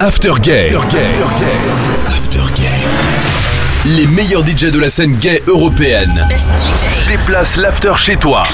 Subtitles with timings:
[0.00, 0.72] After Gay.
[2.06, 2.68] After Gay.
[3.84, 6.28] Les meilleurs DJ de la scène gay européenne.
[7.08, 8.44] Déplace l'after chez toi.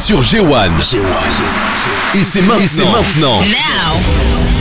[0.00, 0.70] Sur G1.
[2.16, 2.58] Et c'est maintenant.
[2.58, 4.51] Et maintenant.